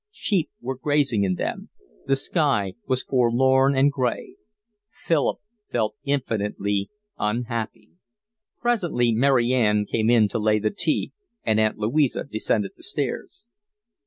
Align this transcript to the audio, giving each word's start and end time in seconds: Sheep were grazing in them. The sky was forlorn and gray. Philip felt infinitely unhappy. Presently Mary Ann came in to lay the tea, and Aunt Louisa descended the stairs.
Sheep 0.11 0.49
were 0.59 0.79
grazing 0.79 1.23
in 1.25 1.35
them. 1.35 1.69
The 2.07 2.15
sky 2.15 2.73
was 2.87 3.03
forlorn 3.03 3.75
and 3.75 3.91
gray. 3.91 4.33
Philip 4.89 5.37
felt 5.71 5.93
infinitely 6.03 6.89
unhappy. 7.19 7.91
Presently 8.59 9.11
Mary 9.13 9.53
Ann 9.53 9.85
came 9.85 10.09
in 10.09 10.27
to 10.29 10.39
lay 10.39 10.57
the 10.57 10.71
tea, 10.71 11.11
and 11.43 11.59
Aunt 11.59 11.77
Louisa 11.77 12.23
descended 12.23 12.71
the 12.75 12.81
stairs. 12.81 13.45